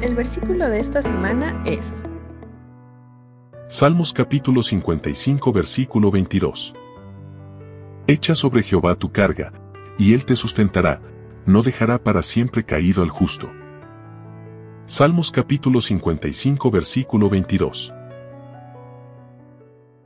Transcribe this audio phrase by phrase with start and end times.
[0.00, 2.04] El versículo de esta semana es
[3.66, 6.72] Salmos capítulo 55 versículo 22.
[8.06, 9.52] Echa sobre Jehová tu carga,
[9.98, 11.02] y él te sustentará,
[11.46, 13.50] no dejará para siempre caído al justo.
[14.84, 17.92] Salmos capítulo 55 versículo 22.